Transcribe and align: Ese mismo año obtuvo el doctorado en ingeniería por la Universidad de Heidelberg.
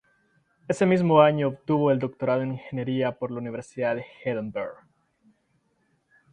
Ese 0.67 0.87
mismo 0.87 1.21
año 1.21 1.47
obtuvo 1.49 1.91
el 1.91 1.99
doctorado 1.99 2.41
en 2.41 2.53
ingeniería 2.53 3.11
por 3.11 3.29
la 3.29 3.37
Universidad 3.37 3.95
de 3.95 4.05
Heidelberg. 4.25 4.73